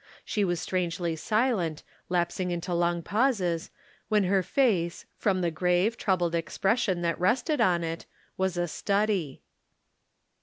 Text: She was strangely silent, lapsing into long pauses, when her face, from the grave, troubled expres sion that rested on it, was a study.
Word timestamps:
She 0.25 0.43
was 0.43 0.59
strangely 0.59 1.15
silent, 1.15 1.83
lapsing 2.09 2.49
into 2.49 2.73
long 2.73 3.03
pauses, 3.03 3.69
when 4.09 4.23
her 4.23 4.41
face, 4.41 5.05
from 5.15 5.41
the 5.41 5.51
grave, 5.51 5.95
troubled 5.95 6.33
expres 6.33 6.79
sion 6.79 7.03
that 7.03 7.19
rested 7.19 7.61
on 7.61 7.83
it, 7.83 8.07
was 8.35 8.57
a 8.57 8.67
study. 8.67 9.43